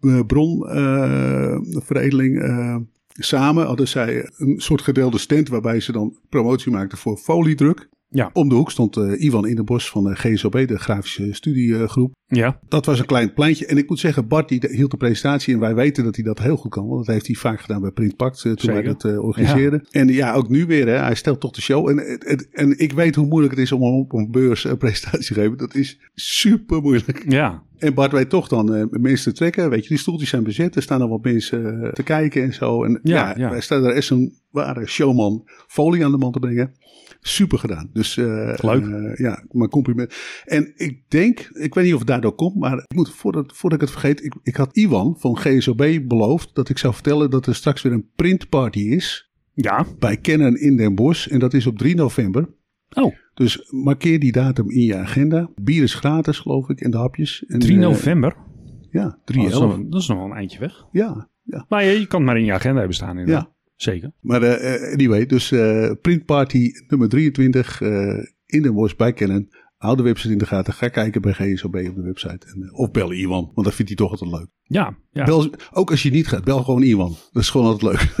[0.00, 2.42] eh, bronveredeling.
[2.42, 2.76] eh,
[3.18, 7.88] samen hadden zij een soort gedeelde stand waarbij ze dan promotie maakten voor foliedruk.
[8.12, 8.30] Ja.
[8.32, 12.12] Om de hoek stond eh, Ivan in de Bos van de GSOB, de grafische studiegroep.
[12.26, 12.58] Ja.
[12.68, 13.66] Dat was een klein pleintje.
[13.66, 15.54] En ik moet zeggen, Bart die hield de presentatie.
[15.54, 16.86] En wij weten dat hij dat heel goed kan.
[16.88, 18.44] Want dat heeft hij vaak gedaan bij Printpact.
[18.44, 19.86] eh, toen wij dat eh, organiseerden.
[19.90, 20.86] En ja, ook nu weer.
[20.86, 21.88] Hè, hij stelt toch de show.
[21.88, 24.76] En, het- het- en ik weet hoe moeilijk het is om op een beurs een
[24.76, 25.56] presentatie te geven.
[25.58, 27.24] Dat is super moeilijk.
[27.28, 27.62] Ja.
[27.78, 29.70] En Bart weet toch dan eh, mensen te trekken.
[29.70, 30.76] Weet je, die stoeltjes zijn bezet.
[30.76, 32.84] Er staan dan wat mensen eh, te kijken en zo.
[32.84, 33.48] En Ja, ja, ja.
[33.50, 36.72] hij staat er echt zo'n ware showman folie aan de man te brengen.
[37.24, 37.90] Super gedaan.
[37.92, 38.86] Dus eh, Leuk.
[38.86, 40.14] eh, ja, mijn compliment.
[40.44, 43.80] En ik denk, ik weet niet of het daardoor komt, maar ik moet, voordat, voordat
[43.80, 47.46] ik het vergeet, ik, ik had Iwan van GSOB beloofd dat ik zou vertellen dat
[47.46, 49.86] er straks weer een printparty is Ja.
[49.98, 51.26] bij Canon in Den Bosch.
[51.28, 52.48] En dat is op 3 november.
[52.94, 55.50] Oh, Dus markeer die datum in je agenda.
[55.62, 57.44] Bier is gratis, geloof ik, en de hapjes.
[57.46, 58.36] En, 3 eh, november.
[58.90, 60.84] ja, 3 Oh, dat, is nog, dat is nog wel een eindje weg.
[60.92, 63.18] Ja, ja, Maar je, je kan het maar in je agenda hebben staan.
[63.18, 63.44] inderdaad.
[63.44, 63.60] ja.
[63.74, 64.12] Zeker.
[64.20, 67.88] Maar eh, eh, anyway, dus eh printparty nummer 23 eh,
[68.46, 69.50] in Den Bosch bij Canon.
[69.76, 70.72] Hou de website in de gaten.
[70.72, 72.46] Ga kijken bij GSOB op de website.
[72.54, 74.46] En, of bel Iwan, want dat vindt hij toch altijd leuk.
[74.62, 74.96] Ja.
[75.10, 75.24] ja.
[75.24, 77.16] Bel, ook als je niet gaat, bel gewoon Iwan.
[77.32, 78.14] Dat is gewoon altijd leuk.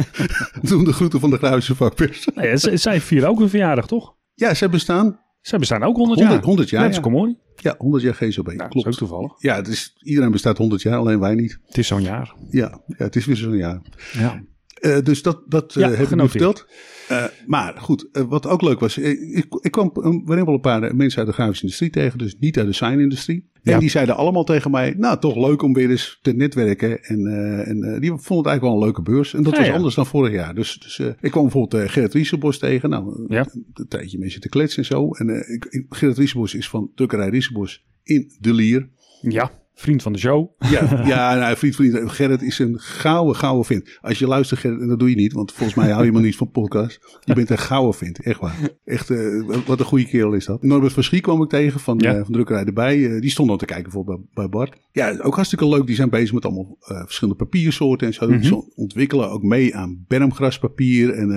[0.70, 2.28] Doen de groeten van de Grafische vakpers.
[2.34, 4.16] Nee, z- zij vieren ook een verjaardag, toch?
[4.34, 6.44] Ja, ze bestaan Zij bestaan ook 100, 100 jaar.
[6.48, 7.02] 100 jaar, Net als ja.
[7.02, 7.36] Komori.
[7.56, 8.36] Ja, 100 jaar GZB.
[8.46, 8.86] Nou, dat is Klopt.
[8.86, 9.32] ook toevallig.
[9.38, 11.58] Ja, het is, iedereen bestaat 100 jaar, alleen wij niet.
[11.66, 12.34] Het is zo'n jaar.
[12.50, 13.82] Ja, ja het is weer zo'n jaar.
[14.12, 14.42] Ja.
[14.82, 16.66] Eh, dus dat, dat eh, Ja, heb ik nu verteld.
[17.08, 18.98] Eh, maar goed, wat ook leuk was.
[18.98, 19.90] ik, ik kwam
[20.24, 22.18] waarin wel een paar mensen uit de grafische industrie tegen.
[22.18, 23.50] Dus niet uit de sign-industrie.
[23.62, 24.94] En die zeiden allemaal tegen mij.
[24.96, 27.02] Nou, toch leuk om weer eens te netwerken.
[27.04, 29.34] En, eh, en eh, die vonden het eigenlijk wel een leuke beurs.
[29.34, 29.74] En dat Ja, was ja.
[29.74, 30.54] anders dan vorig jaar.
[30.54, 32.90] Dus, dus eh, ik kwam bijvoorbeeld eh, Gerrit Riesenbos tegen.
[32.90, 33.46] Nou, Ja.
[33.74, 35.10] een tijdje mee zitten kletsen en zo.
[35.10, 38.88] En eh, ik, Gerrit Riesenbos is van Drukkerij Riesenbos in De Lier.
[39.20, 40.50] ja, vriend van de show.
[40.58, 42.10] Ja, ja nou, vriend, vriend.
[42.10, 43.98] Gerrit is een gouden, gouden vind.
[44.00, 46.26] Als je luistert, Gerrit, en dat doe je niet, want volgens mij hou je helemaal
[46.26, 47.18] niet van podcast.
[47.24, 48.58] Je bent een gouden vind, echt waar.
[48.84, 50.62] Echt, eh, wat een goede kerel is dat.
[50.62, 52.14] Norbert van Schie kwam ik tegen van, Ja.
[52.14, 53.14] eh, van Drukkerij erbij.
[53.14, 54.76] Eh, die stond al te kijken voor bij, bij Bart.
[54.92, 55.86] Ja, ook hartstikke leuk.
[55.86, 58.28] Die zijn bezig met allemaal verschillende papiersoorten en zo.
[58.28, 58.42] Mhm.
[58.42, 61.30] Ze ontwikkelen ook mee aan bermgraspapier en...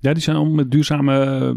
[0.00, 1.56] Ja, die zijn allemaal met duurzame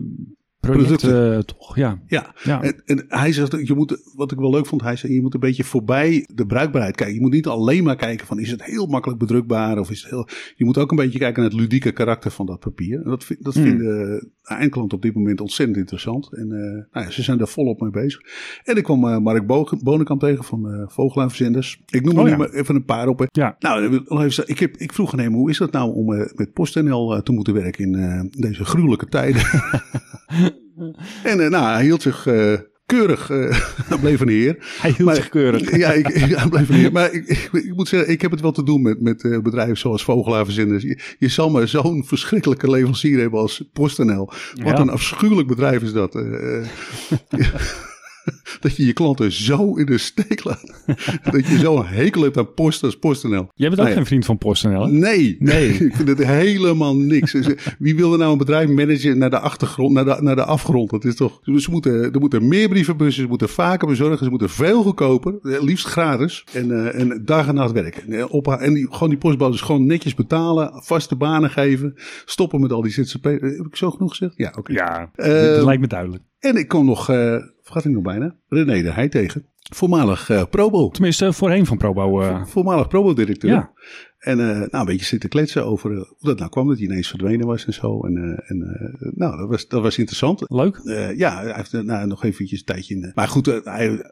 [0.72, 1.76] projecten, eh, toch?
[1.76, 2.02] Ja.
[2.08, 2.64] ja, ja.
[2.64, 5.22] En, en hij zegt, dat je moet, wat ik wel leuk vond, hij zei, je
[5.22, 7.16] moet een beetje voorbij de bruikbaarheid kijken.
[7.16, 10.10] Je moet niet alleen maar kijken van, is het heel makkelijk bedrukbaar of is het
[10.10, 10.28] heel...
[10.56, 13.02] Je moet ook een beetje kijken naar het ludieke karakter van dat papier.
[13.02, 13.64] En dat, dat Hmm.
[13.64, 16.34] vinden eindklanten op dit moment ontzettend interessant.
[16.34, 16.60] En eh,
[16.92, 18.22] nou ja, ze zijn daar volop mee bezig.
[18.64, 21.82] En ik kwam eh, Mark Bo Bonenkamp tegen van Vogelaarverzenders.
[21.86, 22.38] Ik noem er Oh nu ja.
[22.38, 23.28] maar even een paar op.
[23.32, 23.56] Ja.
[23.60, 24.04] Nou,
[24.46, 26.06] ik heb, ik vroeg aan hem, hoe is dat nou om
[26.36, 29.42] met PostNL te moeten werken in deze gruwelijke tijden?
[31.24, 32.54] En eh, nou, hij hield zich eh,
[32.86, 34.56] keurig, hij bleef een heer.
[34.82, 35.78] Hij hield Maar- zich keurig.
[35.78, 36.92] Ja, ik, ik, hij bleef een heer.
[36.92, 39.78] Maar ik, ik, ik moet zeggen, ik heb het wel te doen met, met bedrijven
[39.78, 40.84] zoals Vogelaarverzenders.
[40.84, 44.26] Je, je zal maar zo'n verschrikkelijke leverancier hebben als PostNL.
[44.26, 44.80] Wat Ja.
[44.80, 46.14] een afschuwelijk bedrijf is dat.
[48.62, 50.84] dat je je klanten zo in de steek laat.
[51.32, 53.50] dat je zo'n hekel hebt aan post als PostNL.
[53.56, 54.92] Jij bent ook Nou geen vriend van PostNL, hè?
[54.92, 55.70] Nee, Nee.
[55.88, 57.32] ik vind het helemaal niks.
[57.32, 60.36] Dus, eh, Wie wil er nou een bedrijf managen naar de achtergrond, naar de, naar
[60.36, 60.90] de afgrond?
[60.90, 61.40] Dat is toch.
[61.44, 65.62] Ze moeten, er moeten meer brievenbussen, ze moeten vaker bezorgen, ze moeten veel goedkoper, eh,
[65.62, 66.44] liefst gratis.
[66.54, 68.14] En, eh, en dag en nacht werken.
[68.14, 71.94] En, op, en die, gewoon die postbodes gewoon netjes betalen, vaste banen geven,
[72.26, 73.24] stoppen met al die ZZP.
[73.24, 74.34] Heb ik zo genoeg gezegd?
[74.36, 74.74] Ja, oké.
[74.74, 76.24] Ja, Eh, dat lijkt me duidelijk.
[76.42, 79.46] En ik kom nog, eh vergat ik nog bijna, René de Heij tegen.
[79.74, 80.90] Voormalig eh, Probo.
[80.90, 82.22] Tenminste, voorheen van Probo.
[82.22, 83.52] eh, Voormalig Probo-directeur.
[83.52, 83.72] Ja.
[84.18, 87.48] En nou, een beetje zitten kletsen over hoe dat nou kwam, dat hij ineens verdwenen
[87.48, 88.00] was en zo.
[88.02, 88.58] En, en
[89.16, 90.44] nou, dat was, dat was interessant.
[90.48, 90.82] leuk.
[91.16, 93.12] Ja, hij heeft nou, nog eventjes een tijdje in.
[93.16, 94.12] maar goed, hij,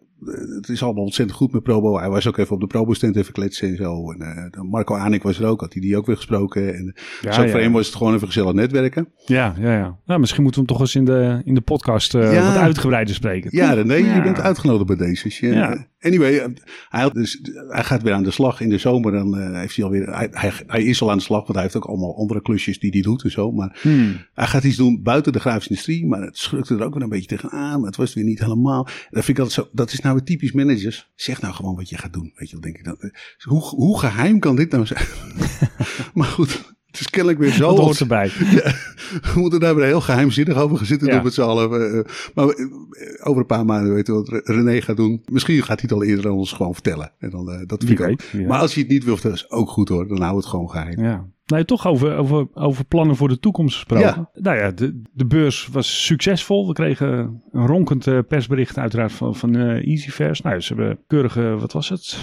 [0.55, 1.97] het is allemaal ontzettend goed met Probo.
[1.99, 4.11] Hij was ook even op de Probo-stand even kletsen en zo.
[4.11, 6.75] En eh, Marco Anik was er ook, had hij die ook weer gesproken.
[6.75, 7.49] En Ja, zo ja.
[7.49, 9.07] voor hem was het gewoon even gezellig netwerken.
[9.25, 9.97] Ja, ja, ja.
[10.05, 12.45] Nou, misschien moeten we hem toch eens in de, in de podcast eh, Ja.
[12.53, 13.49] wat uitgebreider spreken.
[13.53, 13.73] Ja?
[13.73, 14.15] René, Ja.
[14.15, 15.23] je bent uitgenodigd bij deze.
[15.23, 15.87] Dus je- Ja.
[16.01, 16.47] Anyway, eh,
[16.89, 19.11] hij, had dus, hij gaat weer aan de slag in de zomer.
[19.11, 20.15] Dan eh, heeft hij alweer.
[20.15, 22.79] Hij, hij, hij is al aan de slag, want hij heeft ook allemaal andere klusjes
[22.79, 23.51] die hij doet en zo.
[23.51, 24.25] Maar Hmm.
[24.33, 26.05] hij gaat iets doen buiten de grafische industrie.
[26.05, 27.77] Maar het schrukte er ook weer een beetje tegenaan.
[27.79, 28.83] Maar het was weer niet helemaal.
[29.09, 29.69] Dat vind ik altijd zo.
[29.71, 31.11] Dat is nou weer typisch managers.
[31.15, 32.31] Zeg nou gewoon wat je gaat doen.
[32.35, 32.95] Weet je, denk ik dan.
[32.99, 33.09] Eh,
[33.47, 35.05] Hoe, hoe geheim kan dit nou zijn?
[36.13, 36.77] maar goed.
[36.91, 37.67] Het is kennelijk weer zo.
[37.75, 38.29] Dat hoort erbij.
[38.55, 38.71] Ja,
[39.33, 41.13] we moeten daar weer heel geheimzinnig over gaan zitten Ja.
[41.13, 41.93] doen met z'n allen.
[41.97, 42.65] Eh, Maar eh,
[43.23, 45.21] over een paar maanden weten we wat René gaat doen.
[45.25, 47.11] Misschien gaat hij het al eerder aan ons gewoon vertellen.
[47.19, 48.47] En dan, eh, dat vind ik ook.
[48.47, 50.07] Maar als hij het niet wil vertellen, is ook goed hoor.
[50.07, 51.03] Dan houden we het gewoon geheim.
[51.03, 51.25] Ja.
[51.45, 54.05] Nou, toch over, over, over plannen voor de toekomst gesproken.
[54.05, 54.29] Ja.
[54.33, 56.67] Nou ja, de, de beurs was succesvol.
[56.67, 60.41] We kregen een ronkend persbericht uiteraard van, van EasyFairs.
[60.41, 62.17] Nou, ze hebben keurige, wat was het?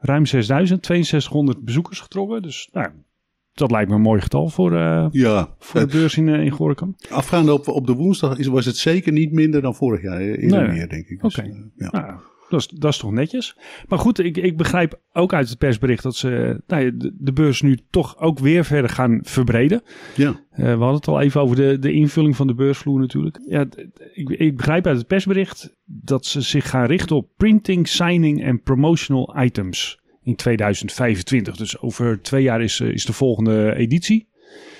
[0.00, 2.42] Ruim 6000, 6200 bezoekers getrokken.
[2.42, 2.88] Dus nou,
[3.54, 6.50] dat lijkt me een mooi getal voor, eh, Ja, voor de beurs in, eh, in
[6.50, 6.94] Gorinchem.
[7.10, 10.20] afgaande op, op de woensdag is, was het zeker niet minder dan vorig jaar.
[10.20, 10.68] eh, Eerder Nee.
[10.68, 11.20] meer, denk ik.
[11.22, 11.48] Dus, Oké.
[11.76, 11.88] ja.
[11.90, 12.14] Nou,
[12.48, 13.56] dat is, dat is toch netjes.
[13.88, 17.32] Maar goed, ik, ik begrijp ook uit het persbericht dat ze nou ja, de, de
[17.32, 19.82] beurs nu toch ook weer verder gaan verbreden.
[20.16, 20.34] ja.
[20.56, 23.40] We hadden het al even over de, de invulling van de beursvloer natuurlijk.
[23.48, 23.66] Ja,
[24.14, 28.62] ik, ik begrijp uit het persbericht dat ze zich gaan richten op printing, signing en
[28.62, 31.56] promotional items in 2025.
[31.56, 34.30] Dus over twee jaar is, eh, is de volgende editie.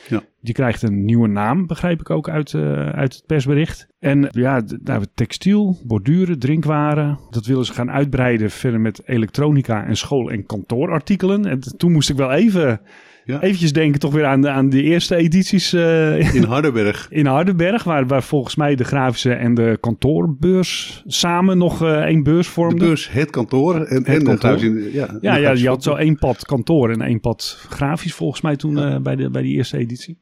[0.08, 0.22] Ja.
[0.40, 3.86] Die krijgt een nieuwe naam, begrijp ik ook uit, eh, uit het persbericht.
[3.98, 7.18] En ja, nou, textiel, borduren, drinkwaren.
[7.30, 11.46] Dat willen ze gaan uitbreiden verder met elektronica en school- en kantoorartikelen.
[11.46, 12.80] En toen moest ik wel even,
[13.24, 13.40] Ja.
[13.42, 17.06] eventjes denken toch weer aan de, aan de eerste edities eh, In Hardenberg.
[17.10, 17.84] in Hardenberg.
[17.84, 22.52] Waar, waar volgens mij de grafische en de kantoorbeurs samen nog eh, één beurs De
[22.52, 22.86] vormden.
[22.88, 23.74] beurs, het kantoor.
[23.74, 24.36] En, en de kantoor.
[24.38, 28.14] grafische- ja, Ja, de ja, je had zo één pad kantoor en één pad grafisch
[28.14, 30.18] volgens mij toen eh, bij, de, bij die eerste editie.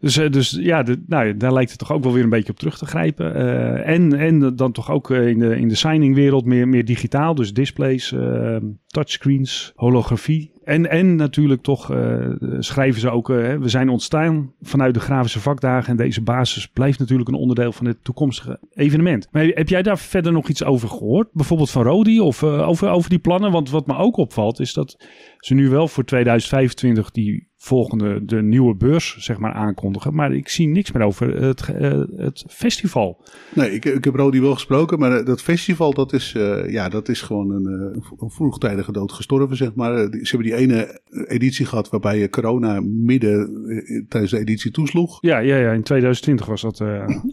[0.00, 2.52] Dus, dus ja, de, nou, ja, daar lijkt het toch ook wel weer een beetje
[2.52, 3.34] op terug te grijpen.
[3.84, 7.34] En, en dan toch ook in de, in de signingwereld meer, meer digitaal.
[7.34, 8.14] Dus displays,
[8.86, 10.52] touchscreens, holografie.
[10.70, 12.26] En, en natuurlijk toch uh,
[12.58, 16.98] schrijven ze ook, uh, we zijn ontstaan vanuit de grafische vakdagen en deze basis blijft
[16.98, 19.28] natuurlijk een onderdeel van het toekomstige evenement.
[19.30, 21.28] Maar heb jij daar verder nog iets over gehoord?
[21.32, 23.52] Bijvoorbeeld van Rodi of uh, over, over die plannen?
[23.52, 25.06] Want wat me ook opvalt is dat
[25.40, 30.14] ze nu wel voor 2025 die volgende de nieuwe beurs zeg maar aankondigen.
[30.14, 33.24] Maar ik zie niks meer over het, uh, het festival.
[33.54, 36.88] Nee, ik, ik heb Rodi wel gesproken, maar uh, dat festival dat is, uh, ja,
[36.88, 37.66] dat is gewoon een,
[38.18, 39.96] een vroegtijdige dood gestorven zeg maar.
[39.98, 43.50] ze hebben die ene editie gehad waarbij corona midden
[44.08, 45.18] tijdens de editie toesloeg.
[45.20, 46.78] Ja, ja, ja in 2020 was dat.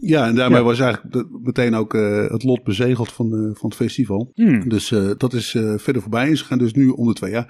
[0.00, 0.64] ja, en daarmee ja.
[0.64, 1.92] was eigenlijk meteen ook
[2.28, 4.30] het lot bezegeld van, van het festival.
[4.34, 4.68] Hmm.
[4.68, 6.28] Dus dat is verder voorbij.
[6.28, 7.48] En ze gaan dus nu om de twee jaar.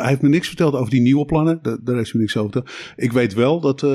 [0.00, 1.58] Hij heeft me niks verteld over die nieuwe plannen.
[1.62, 2.92] Daar, daar heeft niks over.
[2.96, 3.90] Ik weet wel dat uh,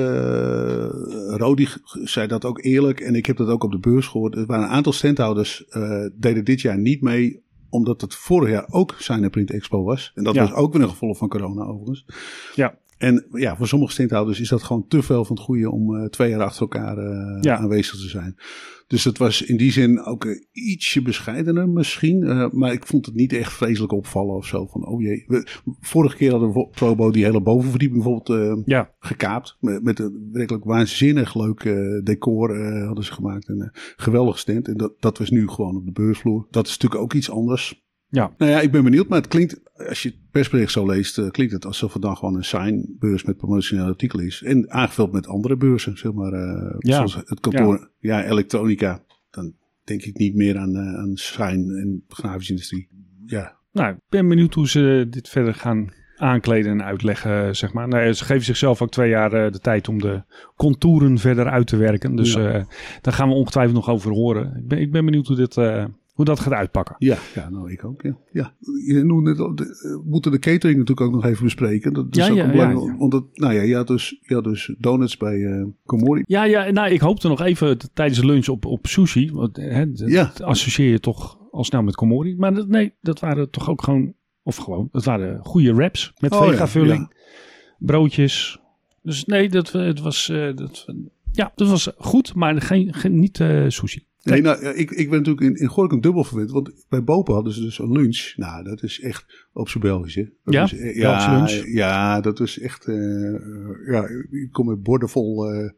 [1.28, 1.68] Rodi
[2.04, 4.36] zei dat ook eerlijk en ik heb dat ook op de beurs gehoord.
[4.36, 8.66] Er waren een aantal standhouders uh, deden dit jaar niet mee omdat het vorig jaar
[8.70, 10.12] ook Sign Print Expo was.
[10.14, 10.40] En dat ja.
[10.40, 12.06] was ook weer een gevolg van corona overigens.
[12.54, 12.78] Ja.
[12.98, 16.04] En ja, voor sommige stinthouders is dat gewoon te veel van het goede om uh,
[16.04, 17.56] twee jaar achter elkaar uh, ja.
[17.56, 18.36] aanwezig te zijn.
[18.86, 22.50] Dus het was in die zin ook uh, ietsje bescheidener misschien.
[22.52, 24.66] maar ik vond het niet echt vreselijk opvallen of zo.
[24.66, 25.24] Van oh jee.
[25.26, 25.46] We,
[25.80, 28.90] vorige keer hadden we Probo die hele bovenverdieping bijvoorbeeld ja.
[28.98, 29.56] gekaapt.
[29.60, 31.62] Met, met een werkelijk waanzinnig leuk
[32.04, 33.48] decor hadden ze gemaakt.
[33.48, 34.68] En geweldig stand.
[34.68, 36.46] En dat, dat was nu gewoon op de beursvloer.
[36.50, 37.85] Dat is natuurlijk ook iets anders.
[38.16, 38.34] Ja.
[38.38, 41.30] Nou ja, ik ben benieuwd, maar het klinkt, als je het persbericht zo leest, uh,
[41.30, 44.42] klinkt het alsof het dan gewoon een signbeurs met promotionele artikel is.
[44.42, 46.32] En aangevuld met andere beurzen, zeg maar.
[46.32, 46.96] Uh, ja.
[46.96, 48.18] Zoals het kantoor, ja.
[48.18, 49.02] ja, elektronica.
[49.30, 52.88] Dan denk ik niet meer aan, uh, aan sign en grafische industrie.
[53.24, 53.56] Ja.
[53.72, 57.88] Nou, ik ben benieuwd hoe ze dit verder gaan aankleden en uitleggen, zeg maar.
[57.88, 60.22] Nou, ze geven zichzelf ook twee jaar uh, de tijd om de
[60.54, 62.16] contouren verder uit te werken.
[62.16, 62.56] Dus ja.
[62.56, 62.64] uh,
[63.00, 64.56] daar gaan we ongetwijfeld nog over horen.
[64.56, 65.84] Ik ben, ik ben benieuwd hoe dit, uh,
[66.16, 66.96] hoe dat gaat uitpakken.
[66.98, 68.02] Ja, ja nou ik ook.
[68.02, 68.16] Ja.
[68.32, 68.54] Ja.
[68.86, 71.92] Je noemde het, we moeten de catering natuurlijk ook nog even bespreken.
[71.92, 72.98] Dat is ja, ook ja, belangrijk.
[72.98, 76.22] ja, het, nou ja, je had dus, je had dus donuts bij uh, Komori.
[76.26, 79.32] Ja, ja, nou ik hoopte nog even tijdens de lunch op, op sushi.
[79.32, 80.32] Want hè, dat Ja.
[80.44, 82.36] associeer je toch al snel met Komori.
[82.36, 86.32] Maar dat, nee, dat waren toch ook gewoon, of gewoon, dat waren goede wraps met
[86.32, 87.14] Oh, vega-vulling.
[87.78, 88.60] Broodjes.
[89.02, 90.86] Dus nee, dat, eh, het was, eh, dat,
[91.32, 94.05] ja, dat was goed, maar geen, geen, niet eh, sushi.
[94.30, 96.50] Nee, nou, ik, ik ben natuurlijk in, in Gorkum dubbel verwend.
[96.50, 98.32] Want bij Bopen hadden ze dus een lunch.
[98.36, 100.24] Nou, dat is echt op zijn Belgisch, hè?
[100.44, 100.62] Dat Ja?
[100.62, 101.64] is, eh, Belgische ja, lunch?
[101.66, 102.86] Ja, dat is echt...
[102.86, 103.34] eh,
[103.86, 105.50] ja, ik kom met borden vol...
[105.52, 105.70] eh,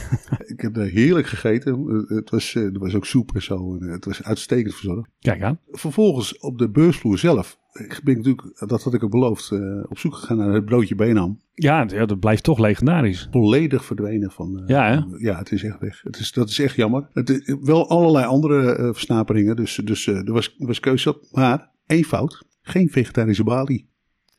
[0.52, 2.04] ik heb daar heerlijk gegeten.
[2.08, 3.76] Het was, er was ook soep en zo.
[3.80, 5.08] En, het was uitstekend verzorgd.
[5.20, 5.60] Kijk aan.
[5.70, 7.58] Vervolgens op de beursvloer zelf...
[7.78, 10.94] Ik ben natuurlijk, dat had ik ook beloofd, eh, op zoek gegaan naar het broodje
[10.94, 11.40] Benham.
[11.54, 13.28] Ja, ja, dat blijft toch legendarisch.
[13.30, 14.58] Volledig verdwenen van...
[14.58, 15.16] eh, Ja, hè?
[15.28, 16.00] ja, het is echt weg.
[16.02, 17.08] Het is, dat is echt jammer.
[17.12, 19.56] Het is, wel allerlei andere eh, versnaperingen.
[19.56, 21.24] Dus, dus eh, er, was, was keuze op.
[21.32, 22.46] Maar één fout.
[22.62, 23.88] Geen vegetarische balie.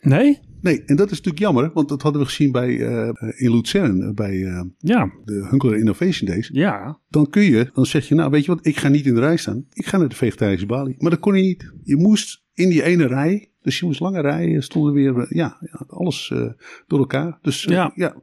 [0.02, 0.40] Nee?
[0.62, 1.72] Nee, en dat is natuurlijk jammer.
[1.74, 4.02] Want dat hadden we gezien bij, eh, in Luzern.
[4.02, 6.50] eh, Bij eh, Ja, de Hunkler Innovation Days.
[6.54, 7.00] ja.
[7.10, 8.66] Dan kun je, dan zeg je nou weet je wat.
[8.66, 9.66] Ik ga niet in de rij staan.
[9.74, 10.96] Ik ga naar de vegetarische balie.
[10.98, 11.72] Maar dat kon je niet.
[11.84, 13.52] Je moest in die ene rij.
[13.62, 14.64] Dus je moest lange rijen.
[14.64, 16.46] Stonden weer, eh, ja, ja alles eh,
[16.88, 17.38] door elkaar.
[17.42, 17.92] Dus eh, Ja.
[17.96, 18.16] ja.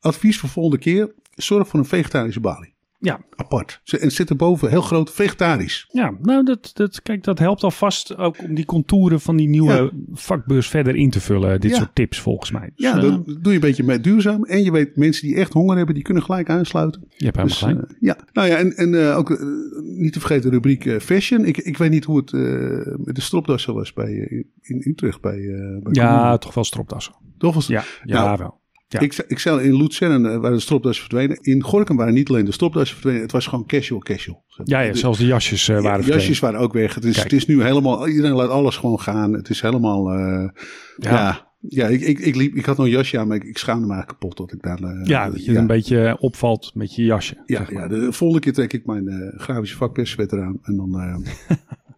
[0.00, 1.14] Advies voor volgende keer.
[1.34, 3.80] Zorg voor een vegetarische balie Ja, apart.
[3.84, 5.86] Ze- En zit erboven heel groot vegetarisch.
[5.92, 6.14] ja.
[6.22, 9.90] nou dat, dat, kijk, dat helpt alvast ook om die contouren van die nieuwe Ja.
[10.12, 11.60] vakbeurs verder in te vullen.
[11.60, 11.76] Dit Ja.
[11.76, 12.70] soort tips volgens mij.
[12.74, 14.44] Dus, Ja, eh, doe je een beetje met duurzaam.
[14.44, 17.00] En je weet, mensen die echt honger hebben, die kunnen gelijk aansluiten.
[17.16, 17.90] je hebt helemaal Dus, gelijk.
[17.90, 19.44] eh, ja, nou ja, en, en eh, ook
[19.82, 21.44] niet te vergeten de rubriek fashion.
[21.44, 22.32] Ik, ik weet niet hoe het
[23.04, 25.20] met de stropdassen was bij, in- in Utrecht.
[25.20, 25.40] Bij,
[25.82, 27.14] bij ja, toch wel stropdassen.
[27.38, 28.58] toch was Ja, ja Nou, wel.
[28.92, 29.00] Ja.
[29.00, 31.38] Ik, ik zei in Luzern eh, waren de stropdassen verdwenen.
[31.40, 33.22] In Gorkum waren niet alleen de stropdassen verdwenen.
[33.22, 34.44] Het was gewoon casual casual.
[34.64, 36.18] Ja, ja, zelfs de jasjes eh, waren verdwenen.
[36.18, 36.94] jasjes waren ook weg.
[36.94, 37.24] Het is, Kijk.
[37.24, 39.32] het is nu helemaal, iedereen laat alles gewoon gaan.
[39.32, 40.48] Het is helemaal, eh,
[40.96, 41.10] Ja.
[41.10, 41.48] ja.
[41.68, 43.86] Ja, ik, ik, ik, liep, ik had nog een jasje aan, maar ik, ik schaamde
[43.86, 45.06] me eigenlijk kapot dat ik daar...
[45.06, 47.42] Ja, dat je ja, een beetje opvalt met je jasje.
[47.46, 47.82] ja, zeg maar.
[47.82, 50.58] ja, de volgende keer trek ik mijn eh, grafische vakperssweater aan.
[50.62, 50.90] En dan,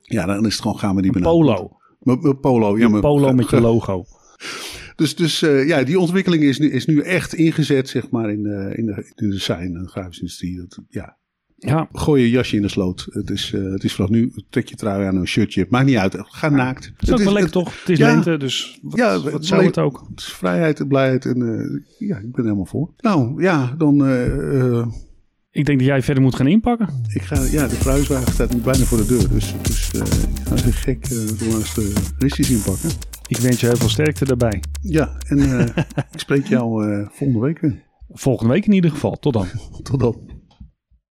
[0.03, 1.39] ja, dan is het gewoon gaan we die Een benauwd.
[1.39, 1.77] polo.
[2.01, 2.89] Mijn polo, ja.
[2.89, 4.05] mijn- Polo met je logo.
[4.97, 8.43] Dus, dus eh, ja, die ontwikkeling is nu, is nu echt ingezet, zeg maar, in,
[8.43, 10.57] de in, de, in de design de grafische industrie.
[10.57, 11.17] Dat, ja,
[11.57, 13.07] Ja, gooi je jasje in de sloot.
[13.11, 15.67] Het is, eh, het is vanaf nu, trek je trui aan, een shirtje.
[15.69, 16.85] Maakt niet uit, ga naakt.
[16.97, 17.81] het is ook wel lekker toch?
[17.81, 18.07] Het is ja.
[18.07, 20.07] lente, dus wat, Ja, wat zou le- het ook?
[20.11, 21.25] Het is vrijheid en blijheid.
[21.25, 22.91] En eh, ja, ik ben er helemaal voor.
[22.97, 24.01] Nou, ja, dan...
[25.55, 26.89] Ik denk dat jij verder moet gaan inpakken.
[27.09, 29.29] ik ga, ja, de kruiswagen staat nu bijna voor de deur.
[29.29, 32.91] Dus, dus eh, ik ga even gek uh, de laatste risties inpakken.
[33.27, 34.63] Ik wens je heel veel sterkte daarbij.
[34.81, 37.83] Ja, en eh, ik spreek jou volgende week weer.
[38.13, 39.19] Volgende week in ieder geval.
[39.19, 39.47] Tot dan.
[39.91, 40.32] Tot dan.